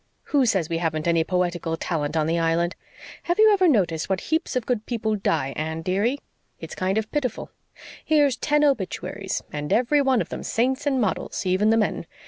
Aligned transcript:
Who 0.33 0.47
says 0.47 0.67
we 0.67 0.79
haven't 0.79 1.07
any 1.07 1.23
poetical 1.23 1.77
talent 1.77 2.17
on 2.17 2.25
the 2.25 2.39
Island! 2.39 2.75
Have 3.29 3.37
you 3.37 3.53
ever 3.53 3.67
noticed 3.67 4.09
what 4.09 4.19
heaps 4.19 4.55
of 4.55 4.65
good 4.65 4.87
people 4.87 5.15
die, 5.15 5.53
Anne, 5.55 5.83
dearie? 5.83 6.17
It's 6.59 6.73
kind 6.73 6.97
of 6.97 7.11
pitiful. 7.11 7.51
Here's 8.03 8.35
ten 8.35 8.63
obituaries, 8.63 9.43
and 9.53 9.71
every 9.71 10.01
one 10.01 10.19
of 10.19 10.29
them 10.29 10.41
saints 10.41 10.87
and 10.87 10.99
models, 10.99 11.45
even 11.45 11.69
the 11.69 11.77
men. 11.77 12.07